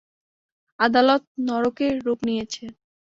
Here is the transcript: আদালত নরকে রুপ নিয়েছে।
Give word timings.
আদালত 0.79 1.23
নরকে 1.47 1.87
রুপ 2.05 2.19
নিয়েছে। 2.27 2.63